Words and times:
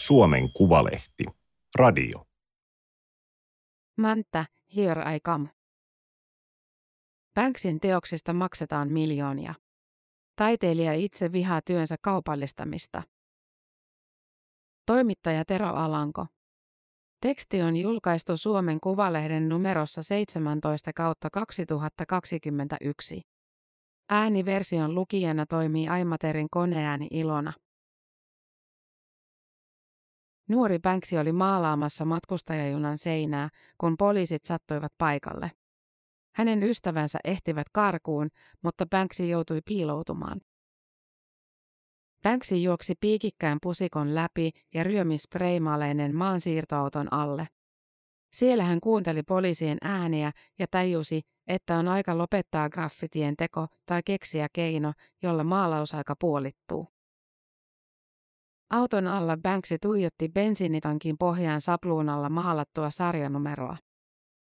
Suomen 0.00 0.52
Kuvalehti. 0.52 1.24
Radio. 1.74 2.26
Mäntä, 3.96 4.46
here 4.76 5.14
I 5.14 5.20
come. 5.20 5.48
Banksin 7.34 7.80
teoksista 7.80 8.32
maksetaan 8.32 8.92
miljoonia. 8.92 9.54
Taiteilija 10.36 10.92
itse 10.92 11.32
vihaa 11.32 11.60
työnsä 11.66 11.96
kaupallistamista. 12.02 13.02
Toimittaja 14.86 15.44
Tero 15.44 15.68
Alanko. 15.68 16.26
Teksti 17.20 17.62
on 17.62 17.76
julkaistu 17.76 18.36
Suomen 18.36 18.80
Kuvalehden 18.80 19.48
numerossa 19.48 20.02
17 20.02 20.92
kautta 20.92 21.30
2021. 21.32 23.22
Ääniversion 24.08 24.94
lukijana 24.94 25.46
toimii 25.46 25.88
Aimaterin 25.88 26.48
koneääni 26.50 27.08
Ilona. 27.10 27.52
Nuori 30.50 30.78
Banksy 30.78 31.16
oli 31.16 31.32
maalaamassa 31.32 32.04
matkustajajunan 32.04 32.98
seinää, 32.98 33.48
kun 33.78 33.96
poliisit 33.96 34.44
sattuivat 34.44 34.92
paikalle. 34.98 35.50
Hänen 36.34 36.62
ystävänsä 36.62 37.18
ehtivät 37.24 37.66
karkuun, 37.72 38.28
mutta 38.62 38.86
Banksy 38.86 39.26
joutui 39.26 39.60
piiloutumaan. 39.64 40.40
Banksy 42.22 42.56
juoksi 42.56 42.94
piikikkään 43.00 43.58
pusikon 43.62 44.14
läpi 44.14 44.50
ja 44.74 44.84
ryömi 44.84 45.18
spreimaaleinen 45.18 46.16
maansiirtoauton 46.16 47.12
alle. 47.12 47.46
Siellä 48.32 48.64
hän 48.64 48.80
kuunteli 48.80 49.22
poliisien 49.22 49.78
ääniä 49.82 50.32
ja 50.58 50.66
tajusi, 50.70 51.20
että 51.46 51.76
on 51.76 51.88
aika 51.88 52.18
lopettaa 52.18 52.68
graffitien 52.68 53.36
teko 53.36 53.66
tai 53.86 54.02
keksiä 54.04 54.46
keino, 54.52 54.92
jolla 55.22 55.44
maalausaika 55.44 56.14
puolittuu. 56.20 56.99
Auton 58.70 59.06
alla 59.06 59.36
Banksy 59.36 59.78
tuijotti 59.82 60.28
bensiinitankin 60.28 61.18
pohjaan 61.18 61.60
sapluunalla 61.60 62.28
maalattua 62.28 62.90
sarjanumeroa. 62.90 63.76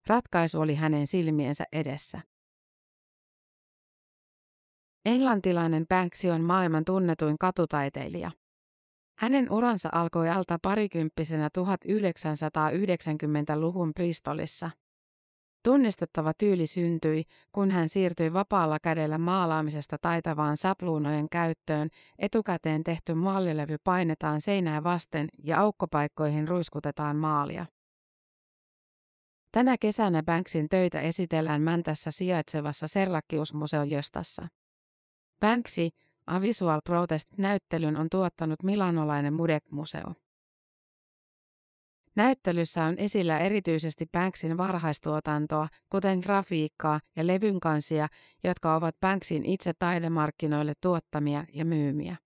Ratkaisu 0.08 0.62
oli 0.62 0.76
hänen 0.76 1.08
silmiensä 1.08 1.64
edessä. 1.72 2.22
Englantilainen 5.06 5.88
Banksy 5.88 6.30
on 6.30 6.42
maailman 6.42 6.86
tunnetuin 6.86 7.38
katutaiteilija. 7.40 8.32
Hänen 9.20 9.52
uransa 9.52 9.90
alkoi 9.92 10.30
alta 10.30 10.58
parikymppisenä 10.62 11.50
1990-luvun 11.60 13.94
Bristolissa. 13.94 14.72
Tunnistettava 15.64 16.32
tyyli 16.38 16.68
syntyi, 16.68 17.24
kun 17.52 17.72
hän 17.72 17.90
siirtyi 17.90 18.34
vapaalla 18.34 18.80
kädellä 18.80 19.18
maalaamisesta 19.18 19.98
taitavaan 20.02 20.58
sapluunojen 20.58 21.30
käyttöön, 21.30 21.90
etukäteen 22.20 22.84
tehty 22.84 23.14
maalilevy 23.14 23.78
painetaan 23.84 24.42
seinää 24.42 24.84
vasten 24.84 25.28
ja 25.44 25.60
aukkopaikkoihin 25.60 26.48
ruiskutetaan 26.48 27.16
maalia. 27.16 27.66
Tänä 29.52 29.76
kesänä 29.80 30.24
Banksin 30.24 30.70
töitä 30.70 31.02
esitellään 31.02 31.62
Mäntässä 31.62 32.12
sijaitsevassa 32.12 32.88
Serlakiusmuseojostassa. 32.88 34.48
Banksy, 35.40 35.90
A 36.28 36.42
Visual 36.42 36.82
Protest-näyttelyn 36.86 37.98
on 37.98 38.08
tuottanut 38.12 38.64
milanolainen 38.64 39.34
Mudek-museo. 39.34 40.14
Näyttelyssä 42.16 42.86
on 42.86 42.96
esillä 42.98 43.40
erityisesti 43.40 44.06
Banksin 44.12 44.58
varhaistuotantoa, 44.58 45.68
kuten 45.90 46.20
grafiikkaa 46.20 47.00
ja 47.16 47.28
levynkansia, 47.28 48.08
jotka 48.44 48.76
ovat 48.76 48.96
Banksin 49.02 49.46
itse 49.46 49.72
taidemarkkinoille 49.80 50.74
tuottamia 50.82 51.46
ja 51.54 51.66
myymiä. 51.66 52.18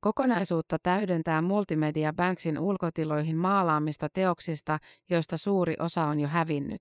Kokonaisuutta 0.00 0.76
täydentää 0.82 1.42
multimedia 1.42 2.12
Banksin 2.12 2.58
ulkotiloihin 2.58 3.36
maalaamista 3.36 4.08
teoksista, 4.12 4.78
joista 5.10 5.36
suuri 5.36 5.74
osa 5.78 6.04
on 6.04 6.20
jo 6.20 6.28
hävinnyt. 6.28 6.80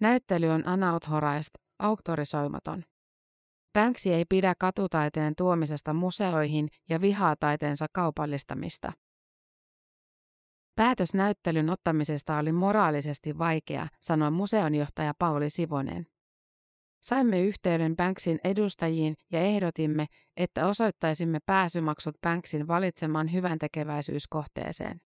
Näyttely 0.00 0.48
on 0.48 0.64
unauthorized, 0.72 1.54
auktorisoimaton. 1.78 2.84
Banksy 3.72 4.10
ei 4.12 4.24
pidä 4.28 4.54
katutaiteen 4.58 5.34
tuomisesta 5.36 5.92
museoihin 5.92 6.68
ja 6.88 7.00
vihaa 7.00 7.36
taiteensa 7.40 7.86
kaupallistamista. 7.92 8.92
Päätös 10.76 11.14
näyttelyn 11.14 11.70
ottamisesta 11.70 12.38
oli 12.38 12.52
moraalisesti 12.52 13.38
vaikea, 13.38 13.86
sanoi 14.00 14.30
museonjohtaja 14.30 15.12
Pauli 15.18 15.50
Sivonen. 15.50 16.06
Saimme 17.02 17.40
yhteyden 17.42 17.96
Banksin 17.96 18.38
edustajiin 18.44 19.14
ja 19.32 19.40
ehdotimme, 19.40 20.06
että 20.36 20.66
osoittaisimme 20.66 21.38
pääsymaksut 21.46 22.14
Banksin 22.22 22.68
valitsemaan 22.68 23.32
hyvän 23.32 23.58
tekeväisyyskohteeseen. 23.58 25.00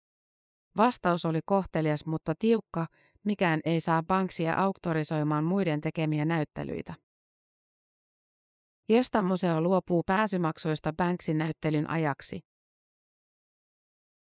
Vastaus 0.78 1.26
oli 1.26 1.40
kohtelias, 1.46 2.06
mutta 2.06 2.34
tiukka, 2.40 2.86
mikään 3.24 3.60
ei 3.66 3.82
saa 3.82 4.04
Banksia 4.04 4.54
auktorisoimaan 4.54 5.44
muiden 5.44 5.82
tekemiä 5.82 6.26
näyttelyitä. 6.26 6.94
Josta 8.90 9.22
museo 9.22 9.62
luopuu 9.62 10.04
pääsymaksuista 10.04 10.94
Banksin 10.94 11.38
näyttelyn 11.38 11.90
ajaksi. 11.90 12.40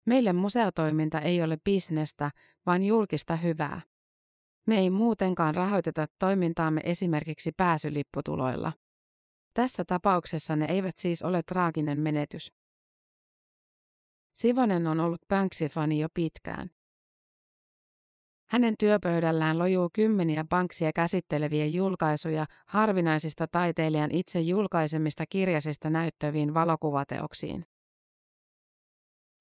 Meille 0.08 0.34
museotoiminta 0.34 1.22
ei 1.22 1.44
ole 1.44 1.58
bisnestä, 1.66 2.32
vaan 2.66 2.84
julkista 2.84 3.36
hyvää. 3.36 3.82
Me 4.68 4.78
ei 4.78 4.90
muutenkaan 4.90 5.56
rahoiteta 5.56 6.06
toimintaamme 6.20 6.82
esimerkiksi 6.84 7.52
pääsylipputuloilla. 7.58 8.74
Tässä 9.54 9.86
tapauksessa 9.86 10.56
ne 10.56 10.66
eivät 10.70 10.98
siis 10.98 11.22
ole 11.22 11.42
traaginen 11.44 12.00
menetys. 12.00 12.54
Sivonen 14.34 14.88
on 14.88 15.00
ollut 15.00 15.22
Banksy-fani 15.28 16.00
jo 16.00 16.08
pitkään. 16.14 16.70
Hänen 18.50 18.76
työpöydällään 18.80 19.58
lojuu 19.58 19.90
kymmeniä 19.94 20.46
Banksia 20.50 20.92
käsitteleviä 20.94 21.66
julkaisuja 21.66 22.46
harvinaisista 22.66 23.48
taiteilijan 23.48 24.12
itse 24.12 24.40
julkaisemista 24.40 25.26
kirjasista 25.30 25.90
näyttäviin 25.90 26.54
valokuvateoksiin. 26.54 27.66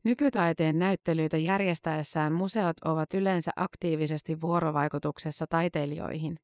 Nykytaiteen 0.06 0.78
näyttelyitä 0.78 1.36
järjestäessään 1.36 2.32
museot 2.32 2.76
ovat 2.84 3.14
yleensä 3.14 3.50
aktiivisesti 3.56 4.40
vuorovaikutuksessa 4.40 5.46
taiteilijoihin. 5.46 6.36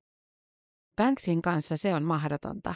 Banksin 0.97 1.43
kanssa 1.43 1.77
se 1.77 1.95
on 1.95 2.03
mahdotonta. 2.03 2.75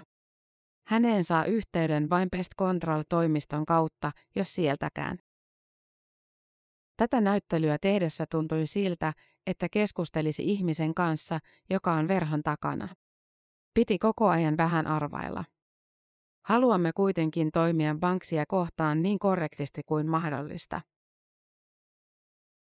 Häneen 0.87 1.25
saa 1.25 1.45
yhteyden 1.45 2.11
vain 2.11 2.29
Pest 2.31 2.53
Control-toimiston 2.59 3.67
kautta, 3.67 4.13
jos 4.37 4.55
sieltäkään. 4.55 5.19
Tätä 6.97 7.21
näyttelyä 7.21 7.79
tehdessä 7.81 8.25
tuntui 8.31 8.67
siltä, 8.67 9.13
että 9.47 9.69
keskustelisi 9.69 10.43
ihmisen 10.45 10.95
kanssa, 10.95 11.39
joka 11.71 11.93
on 11.93 12.09
verhon 12.09 12.43
takana. 12.43 12.89
Piti 13.75 13.99
koko 13.99 14.29
ajan 14.29 14.57
vähän 14.57 14.87
arvailla. 14.87 15.45
Haluamme 16.47 16.91
kuitenkin 16.93 17.53
toimia 17.53 17.95
Banksia 18.01 18.45
kohtaan 18.49 19.03
niin 19.03 19.19
korrektisti 19.19 19.83
kuin 19.87 20.09
mahdollista. 20.09 20.81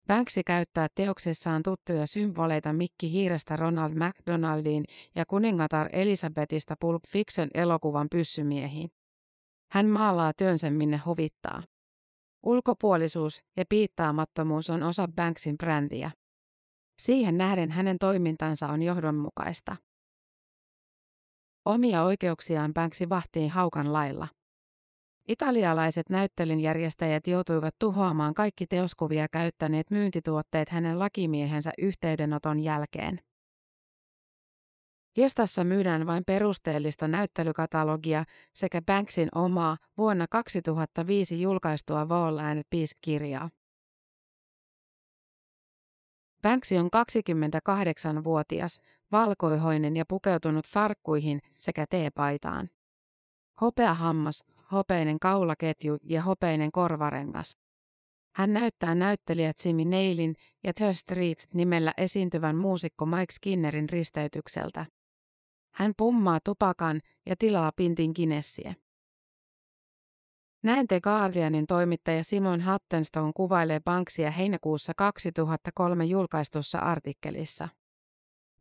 Banksy 0.07 0.41
käyttää 0.45 0.87
teoksessaan 0.95 1.63
tuttuja 1.63 2.07
symboleita 2.07 2.73
Mikki 2.73 3.11
Hiirestä 3.11 3.55
Ronald 3.55 3.93
McDonaldiin 3.93 4.83
ja 5.15 5.25
kuningatar 5.25 5.89
Elisabetista 5.93 6.75
Pulp 6.79 7.03
Fiction 7.07 7.47
elokuvan 7.53 8.07
pyssymiehiin. 8.11 8.89
Hän 9.71 9.87
maalaa 9.87 10.31
työnsä 10.37 10.69
minne 10.69 10.97
huvittaa. 10.97 11.63
Ulkopuolisuus 12.43 13.43
ja 13.57 13.65
piittaamattomuus 13.69 14.69
on 14.69 14.83
osa 14.83 15.07
Banksin 15.15 15.57
brändiä. 15.57 16.11
Siihen 17.01 17.37
nähden 17.37 17.71
hänen 17.71 17.97
toimintansa 17.99 18.67
on 18.67 18.81
johdonmukaista. 18.81 19.75
Omia 21.65 22.03
oikeuksiaan 22.03 22.73
Banksy 22.73 23.09
vahtii 23.09 23.47
haukan 23.47 23.93
lailla. 23.93 24.27
Italialaiset 25.27 26.09
näyttelynjärjestäjät 26.09 27.27
joutuivat 27.27 27.75
tuhoamaan 27.79 28.33
kaikki 28.33 28.67
teoskuvia 28.67 29.27
käyttäneet 29.27 29.91
myyntituotteet 29.91 30.69
hänen 30.69 30.99
lakimiehensä 30.99 31.71
yhteydenoton 31.77 32.59
jälkeen. 32.59 33.19
Gestassa 35.15 35.63
myydään 35.63 36.07
vain 36.07 36.23
perusteellista 36.25 37.07
näyttelykatalogia 37.07 38.23
sekä 38.55 38.81
Banksin 38.81 39.29
omaa 39.35 39.77
vuonna 39.97 40.25
2005 40.29 41.41
julkaistua 41.41 42.05
Wall 42.05 42.37
and 42.37 42.63
Peace-kirjaa. 42.69 43.49
Banksy 46.41 46.75
on 46.77 46.89
28-vuotias, 46.95 48.79
valkoihoinen 49.11 49.97
ja 49.97 50.05
pukeutunut 50.07 50.67
farkkuihin 50.67 51.39
sekä 51.53 51.85
teepaitaan. 51.89 52.69
Hopeahammas, 53.61 54.43
hopeinen 54.71 55.19
kaulaketju 55.19 55.97
ja 56.03 56.21
hopeinen 56.21 56.71
korvarengas. 56.71 57.57
Hän 58.35 58.53
näyttää 58.53 58.95
näyttelijät 58.95 59.57
Simi 59.57 59.85
Neilin 59.85 60.35
ja 60.63 60.73
The 60.73 60.93
Streets 60.93 61.47
nimellä 61.53 61.93
esiintyvän 61.97 62.55
muusikko 62.55 63.05
Mike 63.05 63.31
Skinnerin 63.33 63.89
risteytykseltä. 63.89 64.85
Hän 65.73 65.93
pummaa 65.97 66.39
tupakan 66.43 67.01
ja 67.25 67.35
tilaa 67.39 67.71
pintin 67.75 68.13
kinessiä. 68.13 68.75
Näin 70.63 70.87
The 70.87 71.01
Guardianin 71.01 71.67
toimittaja 71.67 72.23
Simon 72.23 72.65
Huttenstone 72.65 73.31
kuvailee 73.35 73.79
Banksia 73.79 74.31
heinäkuussa 74.31 74.93
2003 74.97 76.05
julkaistussa 76.05 76.79
artikkelissa. 76.79 77.69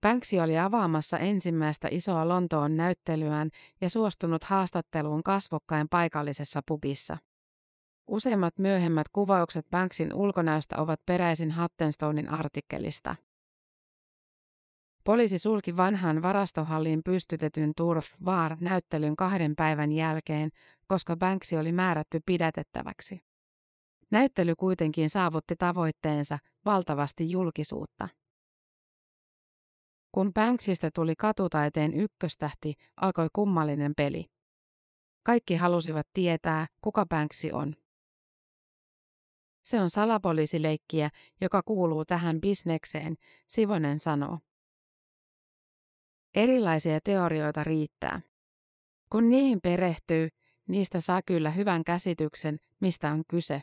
Banksy 0.01 0.39
oli 0.39 0.59
avaamassa 0.59 1.19
ensimmäistä 1.19 1.89
isoa 1.91 2.29
Lontoon 2.29 2.77
näyttelyään 2.77 3.51
ja 3.81 3.91
suostunut 3.91 4.45
haastatteluun 4.45 5.23
kasvokkain 5.23 5.89
paikallisessa 5.89 6.61
pubissa. 6.69 7.19
Useimmat 8.09 8.59
myöhemmät 8.59 9.09
kuvaukset 9.13 9.67
Banksin 9.71 10.15
ulkonäöstä 10.15 10.77
ovat 10.79 11.01
peräisin 11.07 11.57
Huttenstonein 11.63 12.29
artikkelista. 12.29 13.17
Poliisi 15.05 15.39
sulki 15.39 15.77
vanhan 15.77 16.23
varastohalliin 16.23 17.01
pystytetyn 17.05 17.73
Turf 17.77 18.07
Var-näyttelyn 18.25 19.17
kahden 19.17 19.57
päivän 19.57 19.93
jälkeen, 19.93 20.51
koska 20.87 21.17
Banksy 21.17 21.57
oli 21.57 21.73
määrätty 21.73 22.21
pidätettäväksi. 22.27 23.21
Näyttely 24.11 24.55
kuitenkin 24.55 25.11
saavutti 25.11 25.57
tavoitteensa, 25.57 26.39
valtavasti 26.65 27.31
julkisuutta. 27.31 28.09
Kun 30.13 30.33
Banksista 30.33 30.91
tuli 30.95 31.17
katutaiteen 31.17 31.95
ykköstähti, 31.95 32.75
alkoi 33.01 33.29
kummallinen 33.33 33.93
peli. 33.97 34.25
Kaikki 35.23 35.57
halusivat 35.57 36.07
tietää, 36.13 36.67
kuka 36.81 37.07
Banksy 37.07 37.51
on. 37.53 37.75
Se 39.65 39.81
on 39.81 39.91
salapoliisileikkiä, 39.91 41.11
joka 41.41 41.63
kuuluu 41.63 42.05
tähän 42.05 42.41
bisnekseen, 42.41 43.15
Sivonen 43.49 43.99
sanoo. 43.99 44.39
Erilaisia 46.35 46.99
teorioita 47.05 47.65
riittää. 47.65 48.21
Kun 49.13 49.31
niihin 49.31 49.59
perehtyy, 49.63 50.29
niistä 50.69 51.01
saa 51.01 51.21
kyllä 51.27 51.51
hyvän 51.51 51.85
käsityksen, 51.85 52.59
mistä 52.81 53.11
on 53.11 53.23
kyse. 53.29 53.61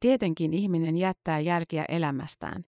Tietenkin 0.00 0.54
ihminen 0.54 0.96
jättää 0.96 1.40
jälkiä 1.40 1.84
elämästään. 1.88 2.64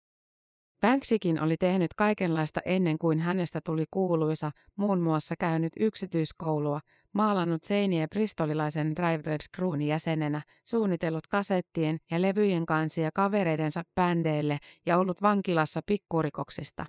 Banksykin 0.81 1.41
oli 1.41 1.57
tehnyt 1.57 1.93
kaikenlaista 1.93 2.61
ennen 2.65 2.97
kuin 2.97 3.19
hänestä 3.19 3.61
tuli 3.65 3.85
kuuluisa, 3.91 4.51
muun 4.75 5.01
muassa 5.01 5.35
käynyt 5.39 5.73
yksityiskoulua, 5.79 6.79
maalannut 7.13 7.63
seiniä 7.63 8.07
bristolilaisen 8.07 8.95
Drive 8.95 9.21
Red 9.25 9.41
Screwn 9.41 9.81
jäsenenä, 9.81 10.41
suunnitellut 10.67 11.27
kasettien 11.27 11.97
ja 12.11 12.21
levyjen 12.21 12.65
kansia 12.65 13.09
kavereidensa 13.13 13.83
bändeille 13.95 14.57
ja 14.85 14.97
ollut 14.97 15.21
vankilassa 15.21 15.81
pikkurikoksista. 15.85 16.85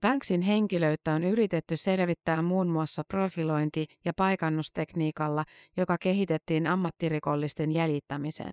Banksin 0.00 0.42
henkilöyttä 0.42 1.12
on 1.12 1.24
yritetty 1.24 1.76
selvittää 1.76 2.42
muun 2.42 2.68
muassa 2.68 3.02
profilointi- 3.04 3.86
ja 4.04 4.12
paikannustekniikalla, 4.16 5.44
joka 5.76 5.96
kehitettiin 5.98 6.66
ammattirikollisten 6.66 7.72
jäljittämiseen. 7.72 8.52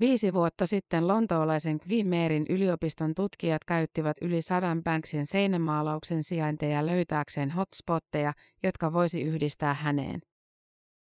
Viisi 0.00 0.32
vuotta 0.32 0.66
sitten 0.66 1.08
lontoolaisen 1.08 1.78
Queen 1.88 2.06
Maryn 2.06 2.46
yliopiston 2.48 3.14
tutkijat 3.14 3.64
käyttivät 3.64 4.16
yli 4.22 4.42
sadan 4.42 4.82
Banksin 4.82 5.26
seinämaalauksen 5.26 6.22
sijainteja 6.22 6.86
löytääkseen 6.86 7.50
hotspotteja, 7.50 8.32
jotka 8.62 8.92
voisi 8.92 9.22
yhdistää 9.22 9.74
häneen. 9.74 10.20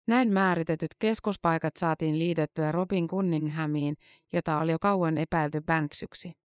Näin 0.07 0.33
määritetyt 0.33 0.91
keskuspaikat 0.99 1.77
saatiin 1.77 2.19
liitettyä 2.19 2.73
Robin 2.73 3.09
Cunninghamiin, 3.09 3.97
jota 4.33 4.59
oli 4.59 4.73
jo 4.73 4.79
kauan 4.79 5.19
epäilty 5.19 5.61
Banksyksi. 5.61 6.42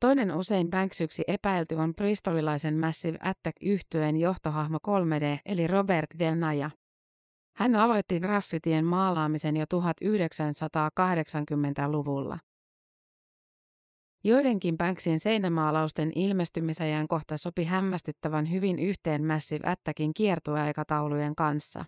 Toinen 0.00 0.36
usein 0.36 0.70
Banksyksi 0.70 1.22
epäilty 1.26 1.74
on 1.74 1.94
bristolilaisen 1.94 2.78
Massive 2.78 3.18
attack 3.22 3.56
yhtyeen 3.62 4.16
johtohahmo 4.16 4.78
3D 4.88 5.38
eli 5.46 5.66
Robert 5.66 6.06
Del 6.18 6.34
Naya. 6.34 6.70
Hän 7.56 7.76
aloitti 7.76 8.20
graffitien 8.20 8.84
maalaamisen 8.84 9.56
jo 9.56 9.64
1980-luvulla. 9.74 12.38
Joidenkin 14.24 14.76
Banksien 14.76 15.18
seinämaalausten 15.18 16.12
ilmestymisajan 16.14 17.08
kohta 17.08 17.36
sopi 17.36 17.64
hämmästyttävän 17.64 18.50
hyvin 18.50 18.78
yhteen 18.78 19.24
Massive 19.24 19.70
Attackin 19.70 20.14
kiertueaikataulujen 20.14 21.34
kanssa. 21.34 21.84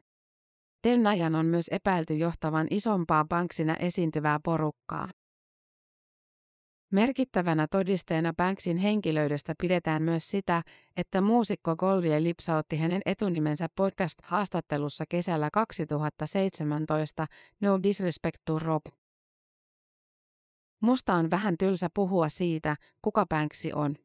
Del 0.87 1.01
Nayan 1.01 1.35
on 1.35 1.47
myös 1.47 1.69
epäilty 1.71 2.15
johtavan 2.15 2.67
isompaa 2.71 3.25
Banksina 3.25 3.77
esiintyvää 3.77 4.41
porukkaa. 4.45 5.09
Merkittävänä 6.93 7.67
todisteena 7.71 8.33
Banksin 8.37 8.77
henkilöydestä 8.77 9.55
pidetään 9.61 10.03
myös 10.03 10.31
sitä, 10.31 10.63
että 10.97 11.21
muusikko 11.21 11.77
Goldie 11.77 12.23
lipsautti 12.23 12.77
hänen 12.77 13.03
etunimensä 13.07 13.69
podcast-haastattelussa 13.77 15.05
kesällä 15.09 15.49
2017 15.53 17.27
No 17.61 17.83
Disrespect 17.83 18.37
to 18.45 18.59
Rob. 18.59 18.83
Musta 20.83 21.15
on 21.15 21.31
vähän 21.31 21.59
tylsä 21.59 21.89
puhua 21.95 22.29
siitä, 22.29 22.77
kuka 23.03 23.27
Banksy 23.27 23.71
on. 23.75 23.97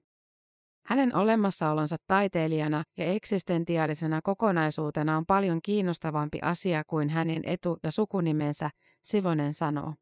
Hänen 0.85 1.15
olemassaolonsa 1.15 1.95
taiteilijana 2.07 2.83
ja 2.97 3.05
eksistentiaalisena 3.05 4.21
kokonaisuutena 4.23 5.17
on 5.17 5.25
paljon 5.25 5.59
kiinnostavampi 5.61 6.39
asia 6.41 6.83
kuin 6.87 7.09
hänen 7.09 7.41
etu- 7.45 7.77
ja 7.83 7.91
sukunimensä, 7.91 8.69
Sivonen 9.03 9.53
sanoo. 9.53 9.93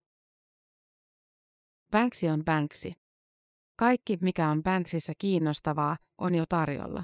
Banksy 1.92 2.28
on 2.28 2.46
Banksy. 2.46 2.92
Kaikki, 3.76 4.18
mikä 4.22 4.50
on 4.50 4.64
Banksissa 4.64 5.14
kiinnostavaa, 5.18 5.98
on 6.18 6.36
jo 6.36 6.46
tarjolla. 6.50 7.04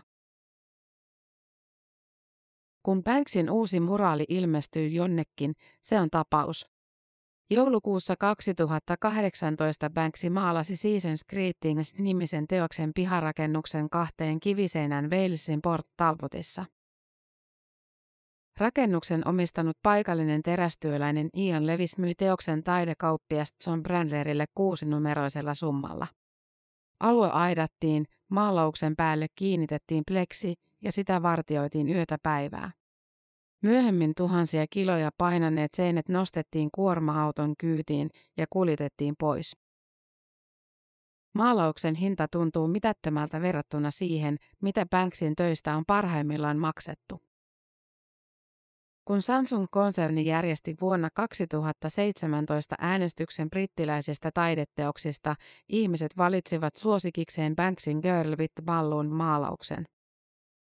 Kun 2.83 3.03
Banksin 3.03 3.51
uusi 3.51 3.79
muraali 3.79 4.25
ilmestyy 4.29 4.87
jonnekin, 4.87 5.53
se 5.81 5.99
on 5.99 6.09
tapaus. 6.09 6.69
Joulukuussa 7.49 8.15
2018 8.15 9.89
Banksy 9.89 10.29
maalasi 10.29 10.75
Seasons 10.75 11.25
Greetings-nimisen 11.25 12.47
teoksen 12.47 12.91
piharakennuksen 12.95 13.89
kahteen 13.89 14.39
kiviseinän 14.39 15.09
Walesin 15.09 15.61
Port 15.61 15.87
Talbotissa. 15.97 16.65
Rakennuksen 18.57 19.27
omistanut 19.27 19.77
paikallinen 19.83 20.43
terästyöläinen 20.43 21.29
Ian 21.37 21.67
Levis 21.67 21.97
myi 21.97 22.15
teoksen 22.15 22.63
taidekauppias 22.63 23.49
John 23.67 23.83
Brandlerille 23.83 24.45
kuusinumeroisella 24.55 25.53
summalla. 25.53 26.07
Alue 26.99 27.29
aidattiin, 27.29 28.05
maalauksen 28.29 28.95
päälle 28.95 29.27
kiinnitettiin 29.35 30.03
pleksi 30.07 30.55
ja 30.81 30.91
sitä 30.91 31.21
vartioitiin 31.21 31.89
yötä 31.89 32.17
päivää. 32.23 32.71
Myöhemmin 33.63 34.13
tuhansia 34.17 34.65
kiloja 34.69 35.09
painaneet 35.17 35.73
seinät 35.73 36.09
nostettiin 36.09 36.69
kuorma-auton 36.75 37.53
kyytiin 37.57 38.09
ja 38.37 38.45
kuljetettiin 38.49 39.15
pois. 39.19 39.57
Maalauksen 41.33 41.95
hinta 41.95 42.27
tuntuu 42.31 42.67
mitättömältä 42.67 43.41
verrattuna 43.41 43.91
siihen, 43.91 44.37
mitä 44.61 44.85
Banksin 44.85 45.35
töistä 45.35 45.77
on 45.77 45.83
parhaimmillaan 45.87 46.59
maksettu. 46.59 47.26
Kun 49.07 49.21
Samsung-konserni 49.21 50.25
järjesti 50.25 50.75
vuonna 50.81 51.09
2017 51.13 52.75
äänestyksen 52.79 53.49
brittiläisistä 53.49 54.31
taideteoksista, 54.33 55.35
ihmiset 55.69 56.17
valitsivat 56.17 56.75
suosikikseen 56.75 57.55
Banksin 57.55 57.99
Girl 57.99 58.35
with 58.37 58.53
Balloon 58.65 59.07
maalauksen. 59.07 59.85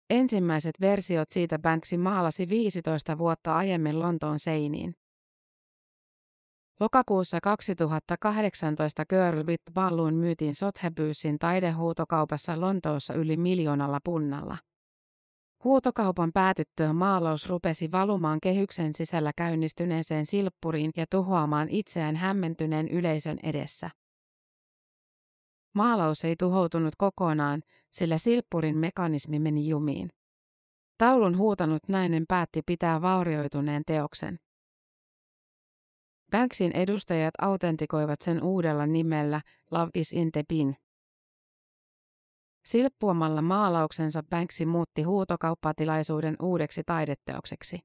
Ensimmäiset 0.09 0.75
versiot 0.81 1.29
siitä 1.29 1.59
Banksy 1.59 1.97
maalasi 1.97 2.49
15 2.49 3.17
vuotta 3.17 3.55
aiemmin 3.55 3.99
Lontoon 3.99 4.39
seiniin. 4.39 4.93
Lokakuussa 6.79 7.39
2018 7.43 9.05
Girl 9.05 9.45
with 9.45 9.63
Balloon 9.73 10.15
myytiin 10.15 10.55
Sotheby'sin 10.55 11.39
taidehuutokaupassa 11.39 12.61
Lontoossa 12.61 13.13
yli 13.13 13.37
miljoonalla 13.37 13.99
punnalla. 14.03 14.57
Huutokaupan 15.63 16.31
päätyttyä 16.33 16.93
maalaus 16.93 17.49
rupesi 17.49 17.91
valumaan 17.91 18.39
kehyksen 18.41 18.93
sisällä 18.93 19.31
käynnistyneeseen 19.37 20.25
silppuriin 20.25 20.91
ja 20.97 21.05
tuhoamaan 21.09 21.69
itseään 21.69 22.15
hämmentyneen 22.15 22.87
yleisön 22.87 23.37
edessä. 23.43 23.89
Maalaus 25.75 26.25
ei 26.25 26.35
tuhoutunut 26.39 26.93
kokonaan, 26.97 27.61
sillä 27.91 28.17
silppurin 28.17 28.77
mekanismi 28.77 29.39
meni 29.39 29.67
jumiin. 29.67 30.09
Taulun 30.97 31.37
huutanut 31.37 31.81
nainen 31.87 32.25
päätti 32.27 32.61
pitää 32.65 33.01
vaurioituneen 33.01 33.83
teoksen. 33.87 34.39
Banksin 36.31 36.71
edustajat 36.71 37.33
autentikoivat 37.41 38.21
sen 38.21 38.43
uudella 38.43 38.85
nimellä 38.85 39.41
Love 39.71 39.89
is 39.95 40.13
in 40.13 40.31
the 40.31 40.43
bin. 40.49 40.75
Silppuamalla 42.65 43.41
maalauksensa 43.41 44.23
Banksy 44.23 44.65
muutti 44.65 45.01
huutokauppatilaisuuden 45.01 46.35
uudeksi 46.41 46.83
taideteokseksi. 46.85 47.79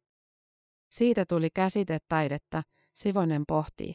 Siitä 0.90 1.24
tuli 1.28 1.48
käsitetaidetta, 1.54 2.62
Sivonen 2.94 3.44
pohtii. 3.48 3.94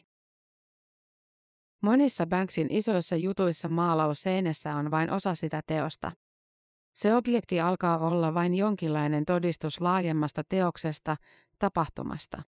Monissa 1.82 2.26
Banksin 2.26 2.66
isoissa 2.70 3.16
jutuissa 3.16 3.68
maalaus 3.68 4.22
seinässä 4.22 4.74
on 4.74 4.90
vain 4.90 5.10
osa 5.10 5.34
sitä 5.34 5.62
teosta. 5.66 6.12
Se 6.94 7.14
objekti 7.14 7.60
alkaa 7.60 7.98
olla 7.98 8.34
vain 8.34 8.54
jonkinlainen 8.54 9.24
todistus 9.24 9.80
laajemmasta 9.80 10.42
teoksesta, 10.48 11.16
tapahtumasta. 11.58 12.42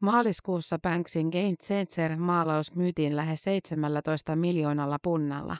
Maaliskuussa 0.00 0.78
Banksin 0.78 1.28
Game 1.28 1.56
Changer 1.62 2.16
maalaus 2.16 2.74
myytiin 2.74 3.16
lähes 3.16 3.44
17 3.44 4.36
miljoonalla 4.36 4.98
punnalla. 5.02 5.56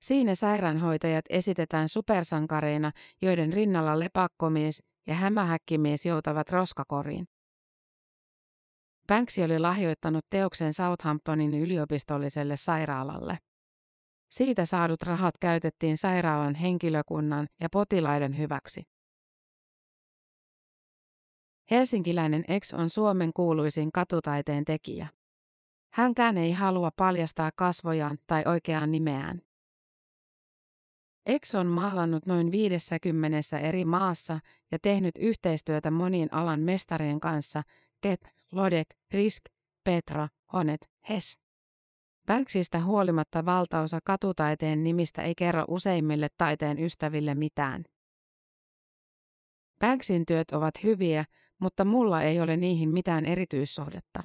Siinä 0.00 0.34
sairaanhoitajat 0.34 1.24
esitetään 1.28 1.88
supersankareina, 1.88 2.92
joiden 3.22 3.52
rinnalla 3.52 3.98
lepakkomies 3.98 4.82
ja 5.06 5.14
hämähäkkimies 5.14 6.06
joutavat 6.06 6.50
roskakoriin. 6.50 7.24
Banksy 9.06 9.42
oli 9.42 9.58
lahjoittanut 9.58 10.24
teoksen 10.30 10.72
Southamptonin 10.72 11.54
yliopistolliselle 11.54 12.56
sairaalalle. 12.56 13.38
Siitä 14.30 14.64
saadut 14.64 15.02
rahat 15.02 15.34
käytettiin 15.40 15.96
sairaalan 15.96 16.54
henkilökunnan 16.54 17.46
ja 17.60 17.68
potilaiden 17.72 18.38
hyväksi. 18.38 18.82
Helsinkiläinen 21.70 22.44
ex 22.48 22.74
on 22.74 22.90
Suomen 22.90 23.30
kuuluisin 23.32 23.92
katutaiteen 23.92 24.64
tekijä. 24.64 25.08
Hänkään 25.92 26.38
ei 26.38 26.52
halua 26.52 26.90
paljastaa 26.96 27.50
kasvojaan 27.56 28.18
tai 28.26 28.42
oikeaa 28.46 28.86
nimeään. 28.86 29.49
Ex 31.26 31.54
on 31.54 31.66
maalannut 31.66 32.26
noin 32.26 32.52
50 32.52 33.58
eri 33.58 33.84
maassa 33.84 34.40
ja 34.72 34.78
tehnyt 34.82 35.14
yhteistyötä 35.18 35.90
monien 35.90 36.34
alan 36.34 36.60
mestarien 36.60 37.20
kanssa, 37.20 37.62
Ket, 38.00 38.20
Lodek, 38.52 38.86
Risk, 39.10 39.44
Petra, 39.84 40.28
Honet, 40.52 40.90
Hess. 41.08 41.38
Banksista 42.26 42.84
huolimatta 42.84 43.44
valtaosa 43.44 43.98
katutaiteen 44.04 44.84
nimistä 44.84 45.22
ei 45.22 45.34
kerro 45.34 45.64
useimmille 45.68 46.28
taiteen 46.38 46.78
ystäville 46.78 47.34
mitään. 47.34 47.84
Banksin 49.78 50.26
työt 50.26 50.50
ovat 50.50 50.74
hyviä, 50.82 51.24
mutta 51.58 51.84
mulla 51.84 52.22
ei 52.22 52.40
ole 52.40 52.56
niihin 52.56 52.90
mitään 52.90 53.26
erityissuhdetta. 53.26 54.22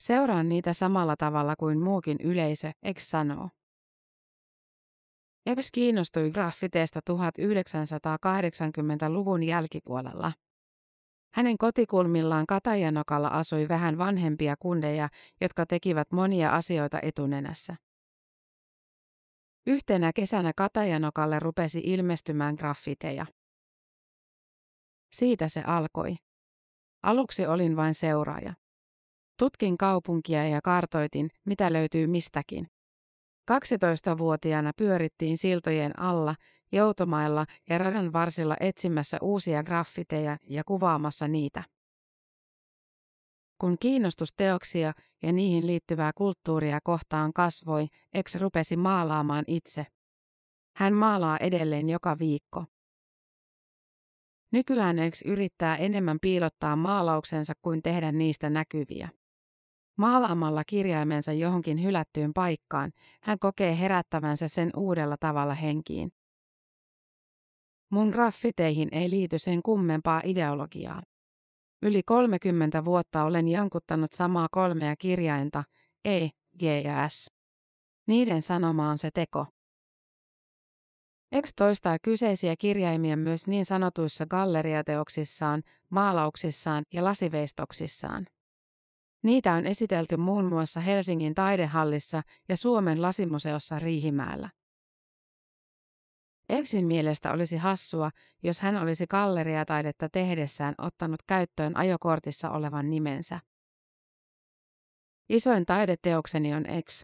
Seuraan 0.00 0.48
niitä 0.48 0.72
samalla 0.72 1.16
tavalla 1.16 1.56
kuin 1.56 1.78
muukin 1.78 2.16
yleisö, 2.20 2.72
ex 2.82 3.02
sanoo. 3.02 3.48
Ex 5.46 5.70
kiinnostui 5.72 6.30
graffiteesta 6.30 7.00
1980-luvun 7.10 9.42
jälkipuolella. 9.42 10.32
Hänen 11.34 11.58
kotikulmillaan 11.58 12.46
Katajanokalla 12.46 13.28
asui 13.28 13.68
vähän 13.68 13.98
vanhempia 13.98 14.54
kundeja, 14.58 15.08
jotka 15.40 15.66
tekivät 15.66 16.12
monia 16.12 16.50
asioita 16.50 16.98
etunenässä. 17.02 17.76
Yhtenä 19.66 20.12
kesänä 20.14 20.52
Katajanokalle 20.56 21.38
rupesi 21.38 21.80
ilmestymään 21.84 22.54
graffiteja. 22.54 23.26
Siitä 25.12 25.48
se 25.48 25.62
alkoi. 25.66 26.16
Aluksi 27.02 27.46
olin 27.46 27.76
vain 27.76 27.94
seuraaja. 27.94 28.54
Tutkin 29.38 29.78
kaupunkia 29.78 30.48
ja 30.48 30.60
kartoitin, 30.64 31.30
mitä 31.46 31.72
löytyy 31.72 32.06
mistäkin. 32.06 32.71
12-vuotiaana 33.50 34.72
pyörittiin 34.76 35.38
siltojen 35.38 36.00
alla, 36.00 36.34
joutomailla 36.72 37.46
ja 37.68 37.78
radan 37.78 38.12
varsilla 38.12 38.56
etsimässä 38.60 39.18
uusia 39.22 39.62
graffiteja 39.62 40.36
ja 40.48 40.64
kuvaamassa 40.64 41.28
niitä. 41.28 41.62
Kun 43.58 43.76
kiinnostus 43.80 44.32
teoksia 44.36 44.92
ja 45.22 45.32
niihin 45.32 45.66
liittyvää 45.66 46.10
kulttuuria 46.14 46.78
kohtaan 46.84 47.32
kasvoi, 47.32 47.86
Ex 48.14 48.34
rupesi 48.34 48.76
maalaamaan 48.76 49.44
itse. 49.46 49.86
Hän 50.76 50.94
maalaa 50.94 51.38
edelleen 51.38 51.88
joka 51.88 52.16
viikko. 52.18 52.64
Nykyään 54.52 54.98
Ex 54.98 55.22
yrittää 55.24 55.76
enemmän 55.76 56.18
piilottaa 56.22 56.76
maalauksensa 56.76 57.52
kuin 57.62 57.82
tehdä 57.82 58.12
niistä 58.12 58.50
näkyviä. 58.50 59.08
Maalaamalla 60.02 60.64
kirjaimensa 60.64 61.32
johonkin 61.32 61.82
hylättyyn 61.82 62.32
paikkaan, 62.34 62.92
hän 63.20 63.38
kokee 63.38 63.78
herättävänsä 63.78 64.48
sen 64.48 64.70
uudella 64.76 65.16
tavalla 65.20 65.54
henkiin. 65.54 66.12
Mun 67.90 68.08
graffiteihin 68.08 68.88
ei 68.92 69.10
liity 69.10 69.38
sen 69.38 69.62
kummempaa 69.62 70.22
ideologiaa. 70.24 71.02
Yli 71.82 72.02
30 72.02 72.84
vuotta 72.84 73.24
olen 73.24 73.48
jankuttanut 73.48 74.12
samaa 74.12 74.46
kolmea 74.50 74.96
kirjainta, 74.96 75.64
E, 76.04 76.28
G 76.58 76.62
ja 76.62 77.08
S. 77.08 77.30
Niiden 78.06 78.42
sanoma 78.42 78.90
on 78.90 78.98
se 78.98 79.10
teko. 79.14 79.46
X 81.42 81.52
toistaa 81.56 81.96
kyseisiä 82.02 82.54
kirjaimia 82.58 83.16
myös 83.16 83.46
niin 83.46 83.64
sanotuissa 83.64 84.26
galleriateoksissaan, 84.26 85.62
maalauksissaan 85.90 86.84
ja 86.92 87.04
lasiveistoksissaan. 87.04 88.26
Niitä 89.22 89.52
on 89.52 89.66
esitelty 89.66 90.16
muun 90.16 90.44
muassa 90.44 90.80
Helsingin 90.80 91.34
taidehallissa 91.34 92.22
ja 92.48 92.56
Suomen 92.56 93.02
lasimuseossa 93.02 93.78
Riihimäellä. 93.78 94.50
Eksin 96.48 96.86
mielestä 96.86 97.32
olisi 97.32 97.56
hassua, 97.56 98.10
jos 98.42 98.60
hän 98.60 98.76
olisi 98.76 99.06
galleriataidetta 99.06 100.08
tehdessään 100.08 100.74
ottanut 100.78 101.20
käyttöön 101.26 101.76
ajokortissa 101.76 102.50
olevan 102.50 102.90
nimensä. 102.90 103.40
Isoin 105.28 105.66
taideteokseni 105.66 106.54
on 106.54 106.64
X. 106.84 107.02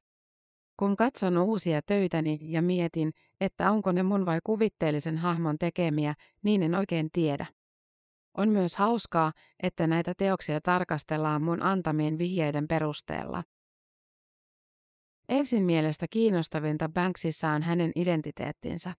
Kun 0.77 0.97
katson 0.97 1.39
uusia 1.39 1.81
töitäni 1.83 2.39
ja 2.43 2.63
mietin, 2.63 3.13
että 3.41 3.71
onko 3.71 3.93
ne 3.93 4.03
mun 4.03 4.27
vai 4.27 4.39
kuvitteellisen 4.45 5.19
hahmon 5.19 5.59
tekemiä, 5.59 6.15
niin 6.43 6.63
en 6.63 6.75
oikein 6.75 7.09
tiedä. 7.13 7.47
On 8.35 8.49
myös 8.49 8.77
hauskaa, 8.77 9.33
että 9.63 9.87
näitä 9.87 10.15
teoksia 10.17 10.61
tarkastellaan 10.61 11.43
mun 11.43 11.63
antamien 11.63 12.19
vihjeiden 12.19 12.69
perusteella. 12.69 13.45
Ensin 15.29 15.63
mielestä 15.63 16.07
kiinnostavinta 16.11 16.89
Banksissa 16.89 17.49
on 17.49 17.63
hänen 17.63 17.93
identiteettinsä. 17.95 18.95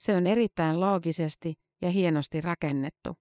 Se 0.00 0.16
on 0.16 0.26
erittäin 0.26 0.80
loogisesti 0.80 1.54
ja 1.82 1.90
hienosti 1.90 2.40
rakennettu. 2.40 3.16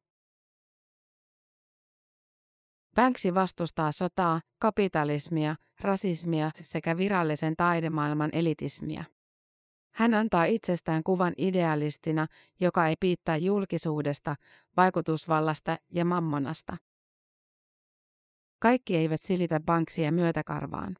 Banksy 2.96 3.34
vastustaa 3.34 3.92
sotaa, 3.92 4.42
kapitalismia, 4.60 5.56
rasismia 5.82 6.52
sekä 6.62 6.98
virallisen 6.98 7.56
taidemaailman 7.56 8.30
elitismia. 8.34 9.04
Hän 9.92 10.14
antaa 10.14 10.46
itsestään 10.46 11.04
kuvan 11.04 11.34
idealistina, 11.38 12.28
joka 12.60 12.88
ei 12.88 12.96
piittaa 13.00 13.38
julkisuudesta, 13.38 14.36
vaikutusvallasta 14.78 15.78
ja 15.90 16.06
mammonasta. 16.06 16.78
Kaikki 18.60 18.98
eivät 18.98 19.22
silitä 19.22 19.60
Banksia 19.60 20.12
myötäkarvaan. 20.12 20.96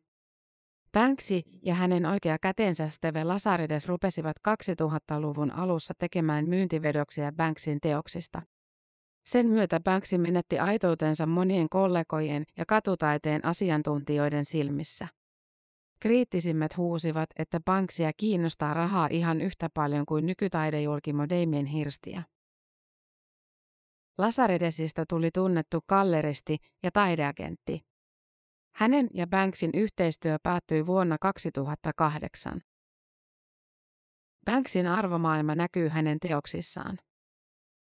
Banksy 0.94 1.42
ja 1.66 1.76
hänen 1.76 2.06
oikea 2.06 2.38
kätensä 2.42 2.90
Steve 2.90 3.24
Lasarides 3.24 3.88
rupesivat 3.88 4.36
2000-luvun 4.48 5.52
alussa 5.52 5.94
tekemään 5.98 6.50
myyntivedoksia 6.50 7.32
Banksin 7.32 7.78
teoksista. 7.82 8.42
Sen 9.26 9.48
myötä 9.50 9.80
Banksy 9.80 10.18
menetti 10.18 10.60
aitoutensa 10.60 11.26
monien 11.26 11.70
kollegojen 11.70 12.44
ja 12.58 12.66
katutaiteen 12.66 13.46
asiantuntijoiden 13.46 14.46
silmissä. 14.46 15.08
Kriittisimmät 16.02 16.78
huusivat, 16.78 17.30
että 17.36 17.60
Banksia 17.60 18.12
kiinnostaa 18.18 18.74
rahaa 18.74 19.08
ihan 19.12 19.42
yhtä 19.42 19.70
paljon 19.74 20.06
kuin 20.06 20.26
nykytaidejulkimo 20.26 21.30
Damien 21.30 21.66
Hirstiä. 21.66 22.24
Lasaredesista 24.18 25.06
tuli 25.10 25.30
tunnettu 25.32 25.80
kalleristi 25.88 26.58
ja 26.84 26.92
taideagentti. 26.92 27.82
Hänen 28.76 29.08
ja 29.14 29.28
Banksin 29.28 29.72
yhteistyö 29.74 30.38
päättyi 30.44 30.86
vuonna 30.86 31.18
2008. 31.22 32.62
Banksin 34.46 34.88
arvomaailma 34.88 35.56
näkyy 35.56 35.88
hänen 35.88 36.20
teoksissaan. 36.20 36.98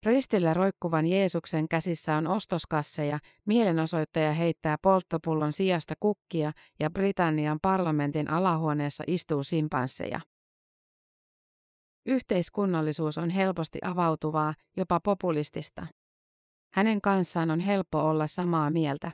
Ristillä 0.07 0.55
roikkuvan 0.55 1.07
Jeesuksen 1.07 1.69
käsissä 1.69 2.17
on 2.17 2.27
ostoskasseja, 2.27 3.19
mielenosoittaja 3.47 4.33
heittää 4.33 4.77
polttopullon 4.83 5.53
sijasta 5.53 5.95
kukkia 6.01 6.53
ja 6.81 6.91
Britannian 6.91 7.59
parlamentin 7.63 8.31
alahuoneessa 8.31 9.05
istuu 9.07 9.45
simpansseja. 9.45 10.21
Yhteiskunnallisuus 12.07 13.19
on 13.19 13.31
helposti 13.31 13.79
avautuvaa, 13.83 14.55
jopa 14.77 15.01
populistista. 15.01 15.87
Hänen 16.73 17.01
kanssaan 17.01 17.51
on 17.51 17.61
helppo 17.61 17.99
olla 17.99 18.27
samaa 18.27 18.71
mieltä. 18.71 19.13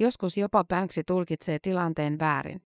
Joskus 0.00 0.36
jopa 0.36 0.64
Banksy 0.64 1.02
tulkitsee 1.06 1.58
tilanteen 1.62 2.18
väärin. 2.18 2.62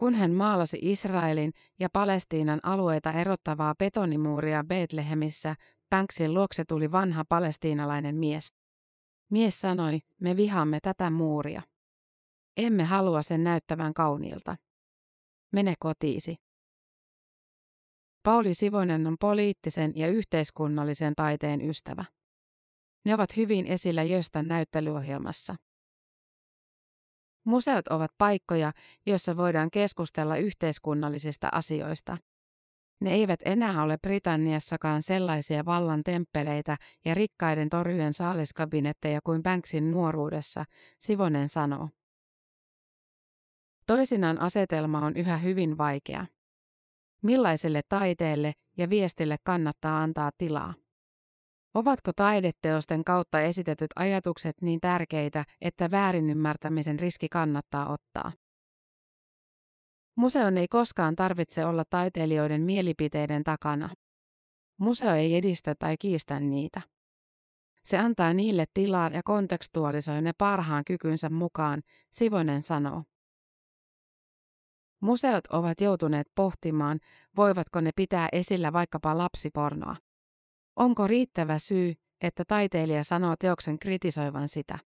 Kun 0.00 0.14
hän 0.14 0.32
maalasi 0.32 0.78
Israelin 0.82 1.52
ja 1.78 1.88
Palestiinan 1.92 2.60
alueita 2.62 3.12
erottavaa 3.12 3.74
betonimuuria 3.74 4.64
Betlehemissä, 4.64 5.54
Banksin 5.90 6.34
luokse 6.34 6.64
tuli 6.64 6.92
vanha 6.92 7.24
palestiinalainen 7.28 8.16
mies. 8.16 8.54
Mies 9.30 9.60
sanoi, 9.60 9.98
me 10.20 10.36
vihamme 10.36 10.78
tätä 10.82 11.10
muuria. 11.10 11.62
Emme 12.56 12.84
halua 12.84 13.22
sen 13.22 13.44
näyttävän 13.44 13.94
kauniilta. 13.94 14.56
Mene 15.52 15.74
kotiisi. 15.80 16.36
Pauli 18.22 18.54
Sivonen 18.54 19.06
on 19.06 19.16
poliittisen 19.20 19.92
ja 19.94 20.08
yhteiskunnallisen 20.08 21.14
taiteen 21.16 21.60
ystävä. 21.60 22.04
Ne 23.04 23.14
ovat 23.14 23.36
hyvin 23.36 23.66
esillä 23.66 24.02
Jöstän 24.02 24.48
näyttelyohjelmassa. 24.48 25.56
Museot 27.48 27.88
ovat 27.88 28.10
paikkoja, 28.18 28.72
joissa 29.06 29.36
voidaan 29.36 29.70
keskustella 29.70 30.36
yhteiskunnallisista 30.36 31.48
asioista. 31.52 32.18
Ne 33.00 33.12
eivät 33.12 33.40
enää 33.44 33.82
ole 33.82 33.98
Britanniassakaan 33.98 35.02
sellaisia 35.02 35.64
vallan 35.64 36.04
temppeleitä 36.04 36.76
ja 37.04 37.14
rikkaiden 37.14 37.68
torjujen 37.68 38.12
saaliskabinetteja 38.12 39.20
kuin 39.24 39.42
Banksin 39.42 39.90
nuoruudessa, 39.90 40.64
Sivonen 40.98 41.48
sanoo. 41.48 41.88
Toisinaan 43.86 44.40
asetelma 44.40 44.98
on 44.98 45.16
yhä 45.16 45.36
hyvin 45.36 45.78
vaikea. 45.78 46.26
Millaiselle 47.22 47.80
taiteelle 47.88 48.52
ja 48.76 48.90
viestille 48.90 49.36
kannattaa 49.44 50.02
antaa 50.02 50.30
tilaa? 50.38 50.74
Ovatko 51.78 52.12
taideteosten 52.16 53.04
kautta 53.04 53.40
esitetyt 53.40 53.90
ajatukset 53.96 54.56
niin 54.62 54.80
tärkeitä, 54.80 55.44
että 55.60 55.90
väärinymmärtämisen 55.90 56.98
riski 56.98 57.28
kannattaa 57.28 57.92
ottaa? 57.92 58.32
Museon 60.16 60.58
ei 60.58 60.68
koskaan 60.68 61.16
tarvitse 61.16 61.64
olla 61.64 61.84
taiteilijoiden 61.90 62.60
mielipiteiden 62.62 63.44
takana. 63.44 63.90
Museo 64.78 65.14
ei 65.14 65.36
edistä 65.36 65.74
tai 65.78 65.96
kiistä 65.96 66.40
niitä. 66.40 66.80
Se 67.84 67.98
antaa 67.98 68.34
niille 68.34 68.64
tilaa 68.74 69.08
ja 69.08 69.22
kontekstualisoi 69.24 70.22
ne 70.22 70.32
parhaan 70.38 70.84
kykynsä 70.84 71.30
mukaan, 71.30 71.82
Sivonen 72.10 72.62
sanoo. 72.62 73.02
Museot 75.00 75.46
ovat 75.46 75.80
joutuneet 75.80 76.26
pohtimaan, 76.34 77.00
voivatko 77.36 77.80
ne 77.80 77.90
pitää 77.96 78.28
esillä 78.32 78.72
vaikkapa 78.72 79.18
lapsipornoa. 79.18 79.96
Onko 80.78 81.06
riittävä 81.06 81.58
syy, 81.58 81.94
että 82.20 82.44
taiteilija 82.44 83.04
sanoo 83.04 83.34
teoksen 83.40 83.78
kritisoivan 83.78 84.48
sitä? 84.48 84.78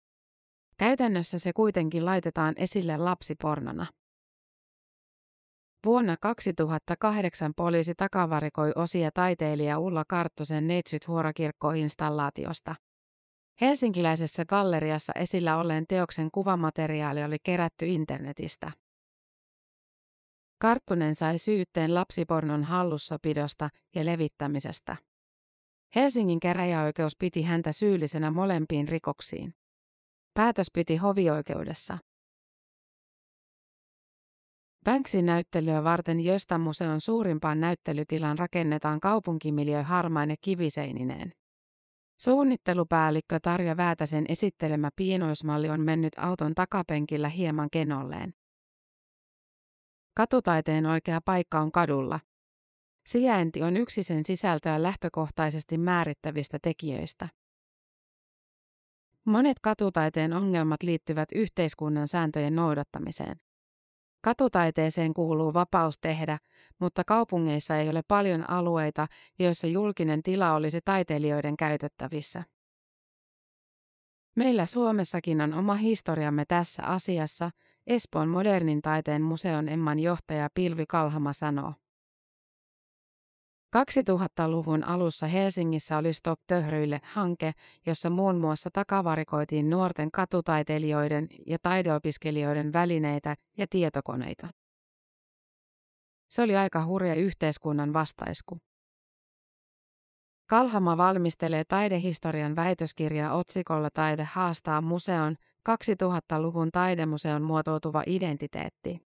Käytännössä 0.79 1.39
se 1.39 1.53
kuitenkin 1.53 2.05
laitetaan 2.05 2.55
esille 2.57 2.97
lapsipornona. 2.97 3.87
Vuonna 5.87 6.17
2008 6.21 7.53
poliisi 7.57 7.95
takavarikoi 7.95 8.73
osia 8.77 9.11
taiteilija 9.15 9.79
Ulla 9.79 10.05
Karttusen 10.09 10.69
Neitsyt 10.69 11.09
huorakirkko-installaatiosta. 11.09 12.75
Helsinkiläisessä 13.61 14.45
galleriassa 14.45 15.13
esillä 15.17 15.57
olleen 15.57 15.85
teoksen 15.89 16.29
kuvamateriaali 16.31 17.25
oli 17.25 17.37
kerätty 17.43 17.87
internetistä. 17.87 18.73
Karttunen 20.59 21.15
sai 21.15 21.39
syytteen 21.39 21.95
lapsipornon 21.95 22.65
hallussapidosta 22.65 23.69
ja 23.95 24.05
levittämisestä. 24.05 24.97
Helsingin 25.97 26.41
käräjäoikeus 26.41 27.17
piti 27.19 27.43
häntä 27.43 27.73
syyllisenä 27.73 28.31
molempiin 28.31 28.89
rikoksiin. 28.89 29.55
Päätös 30.35 30.67
piti 30.73 30.97
hovioikeudessa. 30.97 31.99
Banksin 34.85 35.27
näyttelyä 35.27 35.85
varten 35.85 36.21
Jösta 36.21 36.59
museon 36.59 37.01
suurimpaan 37.01 37.61
näyttelytilaan 37.61 38.39
rakennetaan 38.39 39.01
kaupunkimiljö 39.01 39.83
harmaine 39.83 40.35
kiviseinineen. 40.41 41.33
Suunnittelupäällikkö 42.21 43.39
Tarja 43.43 43.77
Väätäsen 43.77 44.25
esittelemä 44.29 44.91
pienoismalli 44.97 45.69
on 45.69 45.81
mennyt 45.81 46.13
auton 46.17 46.55
takapenkillä 46.55 47.29
hieman 47.29 47.69
kenolleen. 47.73 48.35
Katutaiteen 50.17 50.87
oikea 50.87 51.21
paikka 51.25 51.61
on 51.61 51.73
kadulla. 51.73 52.21
Sijainti 53.07 53.63
on 53.63 53.77
yksi 53.77 54.03
sen 54.03 54.25
sisältöä 54.25 54.83
lähtökohtaisesti 54.83 55.79
määrittävistä 55.79 56.59
tekijöistä. 56.63 57.29
Monet 59.25 59.57
katutaiteen 59.63 60.33
ongelmat 60.33 60.83
liittyvät 60.83 61.29
yhteiskunnan 61.35 62.09
sääntöjen 62.09 62.57
noudattamiseen. 62.57 63.37
Katutaiteeseen 64.25 65.15
kuuluu 65.15 65.55
vapaus 65.55 65.99
tehdä, 65.99 66.39
mutta 66.79 67.03
kaupungeissa 67.07 67.77
ei 67.77 67.89
ole 67.89 68.03
paljon 68.09 68.51
alueita, 68.51 69.07
joissa 69.39 69.67
julkinen 69.67 70.23
tila 70.23 70.55
olisi 70.55 70.81
taiteilijoiden 70.85 71.57
käytettävissä. 71.57 72.45
Meillä 74.37 74.67
Suomessakin 74.67 75.41
on 75.41 75.55
oma 75.55 75.75
historiamme 75.75 76.45
tässä 76.45 76.83
asiassa, 76.83 77.51
Espoon 77.87 78.29
modernin 78.29 78.83
taiteen 78.83 79.23
museon 79.23 79.69
Emman 79.69 79.99
johtaja 79.99 80.49
Pilvi 80.55 80.87
Kalhama 80.87 81.33
sanoo. 81.33 81.75
2000-luvun 83.77 84.85
alussa 84.85 85.27
Helsingissä 85.27 85.97
oli 85.99 86.13
Stop 86.13 86.41
Töhryille 86.47 87.01
hanke, 87.05 87.53
jossa 87.87 88.11
muun 88.11 88.37
muassa 88.37 88.71
takavarikoitiin 88.73 89.71
nuorten 89.71 90.11
katutaiteilijoiden 90.11 91.29
ja 91.47 91.59
taideopiskelijoiden 91.63 92.73
välineitä 92.73 93.37
ja 93.59 93.67
tietokoneita. 93.71 94.49
Se 96.31 96.43
oli 96.43 96.57
aika 96.57 96.85
hurja 96.85 97.15
yhteiskunnan 97.15 97.93
vastaisku. 97.93 98.59
Kalhama 100.47 100.97
valmistelee 100.97 101.65
taidehistorian 101.69 102.57
väitöskirjaa 102.57 103.35
otsikolla 103.35 103.89
Taide 103.95 104.25
haastaa 104.25 104.81
museon 104.81 105.37
2000-luvun 105.71 106.71
taidemuseon 106.73 107.43
muotoutuva 107.43 108.03
identiteetti. 108.07 109.12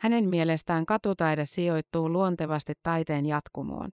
Hänen 0.00 0.28
mielestään 0.28 0.86
katutaide 0.86 1.46
sijoittuu 1.46 2.12
luontevasti 2.12 2.72
taiteen 2.82 3.26
jatkumoon. 3.26 3.90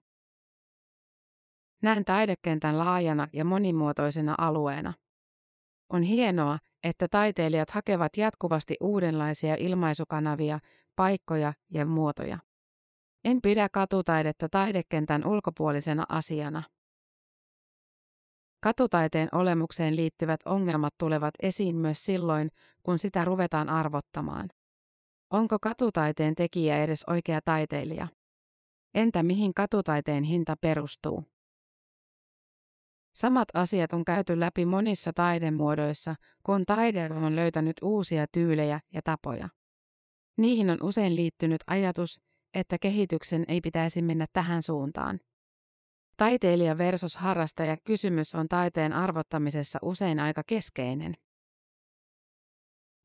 Näen 1.82 2.04
taidekentän 2.04 2.78
laajana 2.78 3.28
ja 3.32 3.44
monimuotoisena 3.44 4.34
alueena. 4.38 4.94
On 5.92 6.02
hienoa, 6.02 6.58
että 6.84 7.08
taiteilijat 7.10 7.70
hakevat 7.70 8.16
jatkuvasti 8.16 8.76
uudenlaisia 8.80 9.56
ilmaisukanavia, 9.58 10.58
paikkoja 10.96 11.52
ja 11.70 11.86
muotoja. 11.86 12.38
En 13.24 13.42
pidä 13.42 13.68
katutaidetta 13.72 14.48
taidekentän 14.48 15.26
ulkopuolisena 15.26 16.06
asiana. 16.08 16.62
Katutaiteen 18.62 19.28
olemukseen 19.32 19.96
liittyvät 19.96 20.40
ongelmat 20.44 20.94
tulevat 20.98 21.34
esiin 21.42 21.76
myös 21.76 22.04
silloin, 22.04 22.50
kun 22.82 22.98
sitä 22.98 23.24
ruvetaan 23.24 23.68
arvottamaan. 23.68 24.48
Onko 25.30 25.58
katutaiteen 25.62 26.34
tekijä 26.34 26.84
edes 26.84 27.04
oikea 27.06 27.40
taiteilija? 27.44 28.08
Entä 28.94 29.22
mihin 29.22 29.54
katutaiteen 29.54 30.24
hinta 30.24 30.56
perustuu? 30.60 31.24
Samat 33.14 33.48
asiat 33.54 33.92
on 33.92 34.04
käyty 34.04 34.40
läpi 34.40 34.66
monissa 34.66 35.12
taidemuodoissa, 35.12 36.14
kun 36.42 36.66
taide 36.66 37.10
on 37.10 37.36
löytänyt 37.36 37.76
uusia 37.82 38.26
tyylejä 38.32 38.80
ja 38.94 39.00
tapoja. 39.04 39.48
Niihin 40.38 40.70
on 40.70 40.78
usein 40.82 41.16
liittynyt 41.16 41.60
ajatus, 41.66 42.20
että 42.54 42.78
kehityksen 42.78 43.44
ei 43.48 43.60
pitäisi 43.60 44.02
mennä 44.02 44.26
tähän 44.32 44.62
suuntaan. 44.62 45.20
Taiteilija 46.16 46.78
versus 46.78 47.16
harrastaja 47.16 47.76
kysymys 47.84 48.34
on 48.34 48.48
taiteen 48.48 48.92
arvottamisessa 48.92 49.78
usein 49.82 50.20
aika 50.20 50.42
keskeinen. 50.46 51.14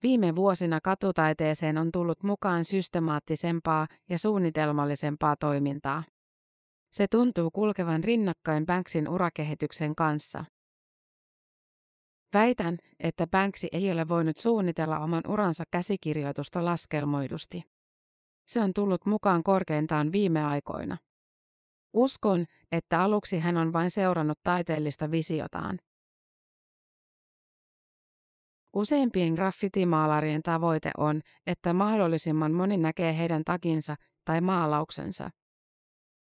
Viime 0.03 0.35
vuosina 0.35 0.81
katutaiteeseen 0.81 1.77
on 1.77 1.91
tullut 1.91 2.23
mukaan 2.23 2.65
systemaattisempaa 2.65 3.87
ja 4.09 4.17
suunnitelmallisempaa 4.17 5.35
toimintaa. 5.35 6.03
Se 6.91 7.07
tuntuu 7.07 7.51
kulkevan 7.51 8.03
rinnakkain 8.03 8.65
Banksin 8.65 9.09
urakehityksen 9.09 9.95
kanssa. 9.95 10.45
Väitän, 12.33 12.77
että 12.99 13.27
Banksy 13.27 13.67
ei 13.71 13.91
ole 13.91 14.07
voinut 14.07 14.37
suunnitella 14.37 14.99
oman 14.99 15.23
uransa 15.27 15.63
käsikirjoitusta 15.71 16.65
laskelmoidusti. 16.65 17.63
Se 18.47 18.59
on 18.59 18.73
tullut 18.73 19.05
mukaan 19.05 19.43
korkeintaan 19.43 20.11
viime 20.11 20.43
aikoina. 20.43 20.97
Uskon, 21.93 22.45
että 22.71 23.01
aluksi 23.01 23.39
hän 23.39 23.57
on 23.57 23.73
vain 23.73 23.91
seurannut 23.91 24.39
taiteellista 24.43 25.11
visiotaan. 25.11 25.79
Useimpien 28.73 29.33
graffitimaalarien 29.33 30.43
tavoite 30.43 30.91
on, 30.97 31.21
että 31.47 31.73
mahdollisimman 31.73 32.51
moni 32.51 32.77
näkee 32.77 33.17
heidän 33.17 33.43
takinsa 33.43 33.95
tai 34.25 34.41
maalauksensa. 34.41 35.29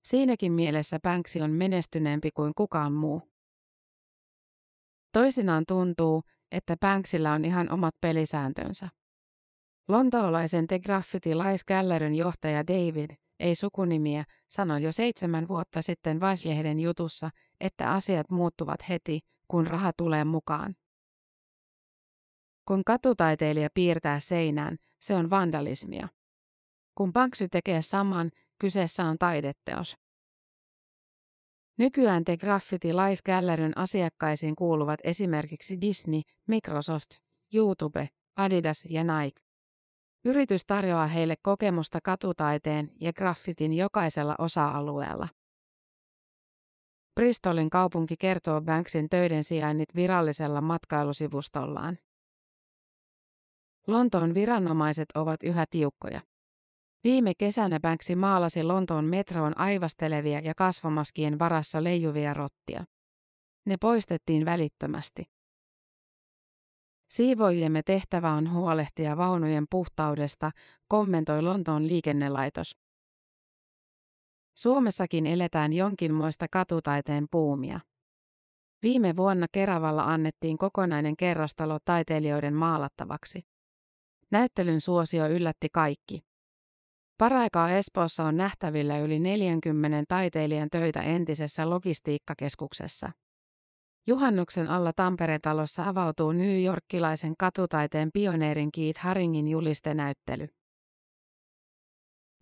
Siinäkin 0.03 0.51
mielessä 0.51 0.99
Banksy 0.99 1.39
on 1.39 1.51
menestyneempi 1.51 2.31
kuin 2.31 2.53
kukaan 2.55 2.93
muu. 2.93 3.21
Toisinaan 5.13 5.63
tuntuu, 5.67 6.21
että 6.51 6.77
Banksilla 6.77 7.31
on 7.31 7.45
ihan 7.45 7.71
omat 7.71 7.95
pelisääntönsä. 8.01 8.89
Lontoolaisen 9.87 10.67
The 10.67 10.79
Graffiti 10.79 11.37
Life 11.37 11.63
Galleryn 11.67 12.15
johtaja 12.15 12.67
David, 12.67 13.09
ei 13.39 13.55
sukunimiä, 13.55 14.23
sanoi 14.49 14.83
jo 14.83 14.91
seitsemän 14.91 15.47
vuotta 15.47 15.81
sitten 15.81 16.19
Vice-lehden 16.19 16.79
jutussa, 16.79 17.29
että 17.59 17.91
asiat 17.91 18.31
muuttuvat 18.31 18.89
heti, 18.89 19.19
kun 19.47 19.67
raha 19.67 19.91
tulee 19.97 20.23
mukaan. 20.23 20.75
Kun 22.69 22.83
katutaiteilija 22.85 23.69
piirtää 23.73 24.19
seinään, 24.19 24.77
se 24.99 25.15
on 25.15 25.29
vandalismia. 25.29 26.07
Kun 26.95 27.13
Banksy 27.13 27.47
tekee 27.47 27.81
saman, 27.81 28.31
kyseessä 28.59 29.05
on 29.05 29.17
taideteos. 29.17 29.97
Nykyään 31.77 32.25
The 32.25 32.37
Graffiti 32.37 32.93
Life 32.93 33.21
Galleryn 33.25 33.77
asiakkaisiin 33.77 34.55
kuuluvat 34.55 34.99
esimerkiksi 35.03 35.81
Disney, 35.81 36.21
Microsoft, 36.47 37.09
YouTube, 37.53 38.09
Adidas 38.35 38.85
ja 38.89 39.03
Nike. 39.03 39.41
Yritys 40.25 40.65
tarjoaa 40.65 41.07
heille 41.07 41.35
kokemusta 41.41 41.99
katutaiteen 42.03 42.91
ja 43.01 43.13
graffitin 43.13 43.73
jokaisella 43.73 44.35
osa-alueella. 44.37 45.27
Bristolin 47.15 47.69
kaupunki 47.69 48.17
kertoo 48.17 48.61
Banksin 48.61 49.09
töiden 49.09 49.43
sijainnit 49.43 49.95
virallisella 49.95 50.61
matkailusivustollaan. 50.61 51.97
Lontoon 53.89 54.33
viranomaiset 54.33 55.05
ovat 55.15 55.43
yhä 55.43 55.65
tiukkoja. 55.69 56.21
Viime 57.03 57.33
kesänä 57.37 57.79
Banksy 57.79 58.15
maalasi 58.15 58.63
Lontoon 58.63 59.05
metroon 59.05 59.57
aivastelevia 59.57 60.39
ja 60.39 60.53
kasvamaskien 60.55 61.39
varassa 61.39 61.83
leijuvia 61.83 62.33
rottia. 62.33 62.85
Ne 63.65 63.77
poistettiin 63.81 64.45
välittömästi. 64.45 65.23
Siivoijiemme 67.09 67.81
tehtävä 67.85 68.31
on 68.31 68.53
huolehtia 68.53 69.17
vaunujen 69.17 69.65
puhtaudesta, 69.71 70.51
kommentoi 70.87 71.41
Lontoon 71.41 71.87
liikennelaitos. 71.87 72.77
Suomessakin 74.57 75.25
eletään 75.25 75.73
jonkinmoista 75.73 76.45
katutaiteen 76.51 77.25
puumia. 77.31 77.79
Viime 78.83 79.15
vuonna 79.15 79.45
Keravalla 79.51 80.03
annettiin 80.03 80.57
kokonainen 80.57 81.17
kerrostalo 81.17 81.77
taiteilijoiden 81.85 82.53
maalattavaksi. 82.53 83.41
Näyttelyn 84.31 84.81
suosio 84.81 85.27
yllätti 85.27 85.67
kaikki. 85.73 86.19
Paraikaa 87.17 87.71
Espoossa 87.71 88.23
on 88.23 88.37
nähtävillä 88.37 88.99
yli 88.99 89.19
40 89.19 90.03
taiteilijan 90.07 90.69
töitä 90.69 91.01
entisessä 91.01 91.69
logistiikkakeskuksessa. 91.69 93.11
Juhannuksen 94.07 94.67
alla 94.67 94.91
Tampere-talossa 94.95 95.83
avautuu 95.83 96.31
New 96.31 96.63
Yorkilaisen 96.63 97.33
katutaiteen 97.37 98.09
pioneerin 98.13 98.71
Keith 98.71 99.01
Haringin 99.01 99.47
julistenäyttely. 99.47 100.47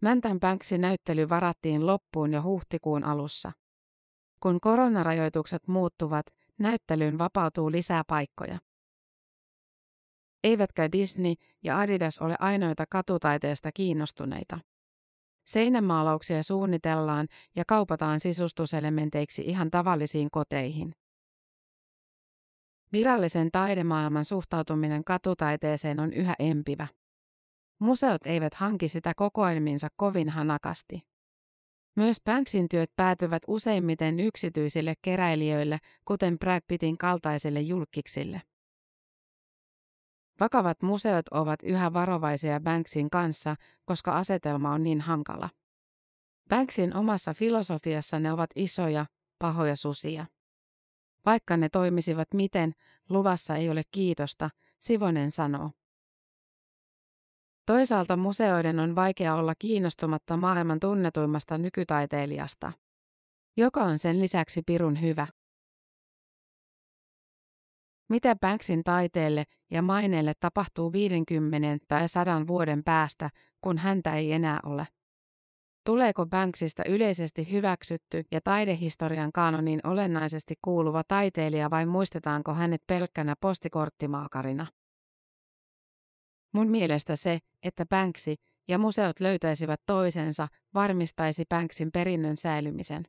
Mäntän 0.02 0.39
näyttely 0.78 1.30
varattiin 1.30 1.86
loppuun 1.86 2.34
jo 2.34 2.43
huhtikuun 2.43 3.04
alussa. 3.04 3.52
Kun 4.39 4.60
koronarajoitukset 4.62 5.67
muuttuvat, 5.67 6.26
näyttelyyn 6.60 7.17
vapautuu 7.17 7.71
lisää 7.71 8.04
paikkoja. 8.08 8.60
Eivätkä 10.43 10.91
Disney 10.91 11.34
ja 11.63 11.80
Adidas 11.80 12.19
ole 12.19 12.36
ainoita 12.39 12.86
katutaiteesta 12.89 13.71
kiinnostuneita. 13.71 14.60
Seinämaalauksia 15.45 16.43
suunnitellaan 16.43 17.28
ja 17.56 17.63
kaupataan 17.67 18.19
sisustuselementeiksi 18.19 19.41
ihan 19.41 19.71
tavallisiin 19.71 20.32
koteihin. 20.32 20.93
Virallisen 22.91 23.52
taidemaailman 23.52 24.26
suhtautuminen 24.26 25.04
katutaiteeseen 25.04 26.00
on 26.00 26.13
yhä 26.13 26.36
empivä. 26.39 26.88
Museot 27.80 28.26
eivät 28.26 28.54
hanki 28.54 28.89
sitä 28.89 29.13
kokoelmiinsa 29.15 29.88
kovin 29.95 30.30
hanakasti. 30.30 31.02
Myös 31.95 32.17
Banksin 32.26 32.69
työt 32.69 32.91
päätyvät 32.95 33.43
useimmiten 33.47 34.19
yksityisille 34.19 34.93
keräilijöille, 35.02 35.80
kuten 36.06 36.39
Brad 36.39 36.62
Pittin 36.67 36.97
kaltaisille 36.97 37.62
julkiksille. 37.62 38.41
Vakavat 40.39 40.82
museot 40.82 41.28
ovat 41.32 41.63
yhä 41.63 41.93
varovaisia 41.93 42.60
Banksin 42.60 43.10
kanssa, 43.10 43.56
koska 43.86 44.17
asetelma 44.17 44.71
on 44.73 44.84
niin 44.84 45.02
hankala. 45.02 45.50
Banksin 46.50 46.95
omassa 46.95 47.34
filosofiassa 47.34 48.19
ne 48.19 48.32
ovat 48.32 48.50
isoja, 48.56 49.06
pahoja 49.39 49.76
susia. 49.76 50.26
Vaikka 51.26 51.58
ne 51.58 51.69
toimisivat 51.69 52.28
miten, 52.34 52.73
luvassa 53.10 53.56
ei 53.56 53.69
ole 53.69 53.82
kiitosta, 53.91 54.50
Sivonen 54.80 55.32
sanoo. 55.32 55.71
Toisaalta 57.65 58.17
museoiden 58.17 58.80
on 58.80 58.95
vaikea 58.95 59.36
olla 59.36 59.54
kiinnostumatta 59.60 60.38
maailman 60.38 60.80
tunnetuimmasta 60.80 61.58
nykytaiteilijasta, 61.58 62.73
joka 63.58 63.84
on 63.84 63.97
sen 63.97 64.19
lisäksi 64.19 64.62
pirun 64.65 65.02
hyvä. 65.02 65.28
Mitä 68.10 68.36
Banksin 68.36 68.84
taiteelle 68.84 69.43
ja 69.72 69.82
maineelle 69.82 70.34
tapahtuu 70.39 70.91
50 70.91 71.86
tai 71.88 72.10
100 72.10 72.48
vuoden 72.48 72.84
päästä, 72.84 73.30
kun 73.62 73.78
häntä 73.78 74.15
ei 74.15 74.32
enää 74.32 74.60
ole? 74.65 74.88
Tuleeko 75.86 76.26
Banksista 76.26 76.84
yleisesti 76.86 77.52
hyväksytty 77.52 78.24
ja 78.32 78.41
taidehistorian 78.41 79.32
kanoniin 79.32 79.80
olennaisesti 79.84 80.54
kuuluva 80.62 81.04
taiteilija 81.08 81.70
vai 81.70 81.86
muistetaanko 81.86 82.54
hänet 82.54 82.82
pelkkänä 82.88 83.36
postikorttimaakarina? 83.41 84.67
Mun 86.54 86.67
mielestä 86.67 87.15
se, 87.15 87.39
että 87.63 87.86
Banksy 87.86 88.36
ja 88.67 88.78
museot 88.78 89.20
löytäisivät 89.20 89.82
toisensa, 89.86 90.48
varmistaisi 90.74 91.43
Banksin 91.50 91.89
perinnön 91.93 92.38
säilymisen. 92.38 93.04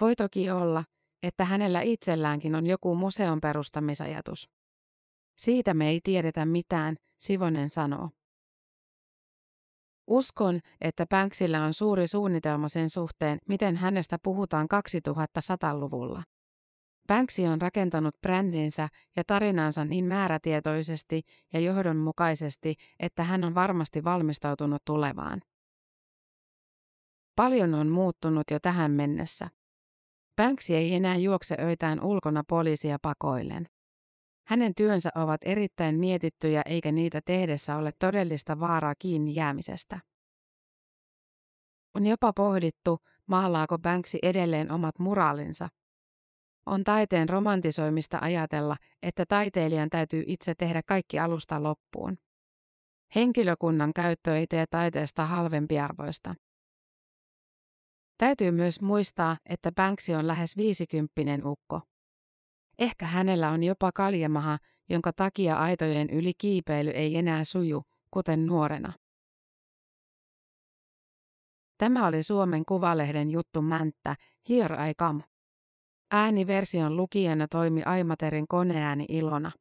Voi 0.00 0.16
toki 0.16 0.50
olla, 0.50 0.84
että 1.24 1.44
hänellä 1.44 1.80
itselläänkin 1.80 2.54
on 2.54 2.66
joku 2.66 2.94
museon 2.94 3.40
perustamisajatus. 3.40 4.50
Siitä 5.38 5.74
me 5.74 5.88
ei 5.88 6.00
tiedetä 6.02 6.46
mitään, 6.46 6.96
Sivonen 7.18 7.70
sanoo. 7.70 8.10
Uskon, 10.06 10.60
että 10.80 11.06
Banksilla 11.06 11.64
on 11.64 11.72
suuri 11.72 12.06
suunnitelma 12.06 12.68
sen 12.68 12.90
suhteen, 12.90 13.38
miten 13.48 13.76
hänestä 13.76 14.18
puhutaan 14.22 14.68
2100-luvulla. 15.08 16.22
Banksy 17.08 17.42
on 17.42 17.60
rakentanut 17.60 18.14
brändinsä 18.22 18.88
ja 19.16 19.22
tarinansa 19.26 19.84
niin 19.84 20.04
määrätietoisesti 20.04 21.22
ja 21.52 21.60
johdonmukaisesti, 21.60 22.74
että 23.00 23.24
hän 23.24 23.44
on 23.44 23.54
varmasti 23.54 24.04
valmistautunut 24.04 24.84
tulevaan. 24.84 25.40
Paljon 27.36 27.74
on 27.74 27.88
muuttunut 27.88 28.44
jo 28.50 28.60
tähän 28.60 28.90
mennessä. 28.90 29.48
Banksy 30.36 30.74
ei 30.74 30.94
enää 30.94 31.16
juokse 31.16 31.56
öitään 31.60 32.04
ulkona 32.04 32.42
poliisia 32.48 32.96
pakoillen. 33.02 33.66
Hänen 34.46 34.74
työnsä 34.74 35.10
ovat 35.14 35.40
erittäin 35.44 35.98
mietittyjä 35.98 36.62
eikä 36.66 36.92
niitä 36.92 37.20
tehdessä 37.24 37.76
ole 37.76 37.90
todellista 37.98 38.60
vaaraa 38.60 38.94
kiinni 38.98 39.34
jäämisestä. 39.34 40.00
On 41.94 42.06
jopa 42.06 42.32
pohdittu, 42.32 42.98
maalaako 43.26 43.78
Banksy 43.78 44.18
edelleen 44.22 44.72
omat 44.72 44.98
muraalinsa. 44.98 45.68
On 46.66 46.84
taiteen 46.84 47.28
romantisoimista 47.28 48.18
ajatella, 48.22 48.76
että 49.02 49.24
taiteilijan 49.28 49.90
täytyy 49.90 50.24
itse 50.26 50.54
tehdä 50.54 50.80
kaikki 50.86 51.18
alusta 51.18 51.62
loppuun. 51.62 52.16
Henkilökunnan 53.14 53.92
käyttö 53.92 54.38
ei 54.38 54.46
tee 54.46 54.64
taiteesta 54.70 55.26
halvempiarvoista. 55.26 56.34
Täytyy 58.18 58.50
myös 58.50 58.80
muistaa, 58.80 59.36
että 59.46 59.72
Banksy 59.72 60.12
on 60.12 60.26
lähes 60.26 60.56
viisikymppinen 60.56 61.46
ukko. 61.46 61.80
Ehkä 62.78 63.06
hänellä 63.06 63.50
on 63.50 63.62
jopa 63.62 63.92
kaljamaha, 63.92 64.58
jonka 64.90 65.12
takia 65.12 65.56
aitojen 65.56 66.10
yli 66.10 66.32
kiipeily 66.38 66.90
ei 66.90 67.16
enää 67.16 67.44
suju, 67.44 67.82
kuten 68.10 68.46
nuorena. 68.46 68.92
Tämä 71.78 72.06
oli 72.06 72.22
Suomen 72.22 72.64
Kuvalehden 72.64 73.30
juttu 73.30 73.62
Mänttä, 73.62 74.16
Here 74.48 74.90
I 74.90 74.94
Come. 74.94 75.24
Ääniversion 76.10 76.96
lukijana 76.96 77.48
toimi 77.48 77.82
Aimaterin 77.82 78.48
koneääni 78.48 79.06
Ilona. 79.08 79.52